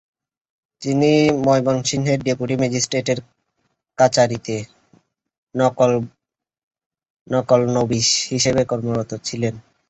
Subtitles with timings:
[0.81, 1.11] তিনি
[1.45, 3.19] ময়মনসিংহের ডেপুটি ম্যাজিস্ট্রেটের
[3.97, 4.55] কাচারিতে
[7.27, 9.55] নকলনবিশ হিসেবে কর্মরত ছিলেন।